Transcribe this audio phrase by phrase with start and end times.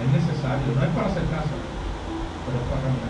[0.00, 1.54] Es necesario, no es para hacer casa,
[2.44, 3.04] pero es para caminar.